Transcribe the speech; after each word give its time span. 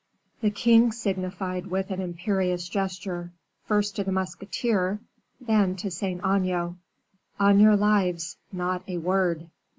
The 0.41 0.49
king 0.49 0.91
signified 0.91 1.67
with 1.67 1.91
an 1.91 2.01
imperious 2.01 2.67
gesture, 2.67 3.31
first 3.65 3.95
to 3.97 4.03
the 4.03 4.11
musketeer, 4.11 4.99
then 5.39 5.75
to 5.75 5.91
Saint 5.91 6.21
Aignan, 6.25 6.79
"On 7.39 7.59
your 7.59 7.75
lives, 7.77 8.37
not 8.51 8.81
a 8.87 8.97
word." 8.97 9.51